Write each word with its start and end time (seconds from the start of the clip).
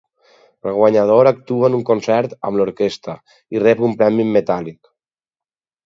El 0.69 0.71
guanyador 0.77 1.29
actua 1.31 1.69
en 1.71 1.77
un 1.81 1.85
concert 1.91 2.35
amb 2.51 2.61
l'orquestra 2.63 3.19
i 3.57 3.65
rep 3.69 3.87
un 3.91 3.97
premi 4.03 4.27
en 4.29 4.37
metàl·lic. 4.41 4.95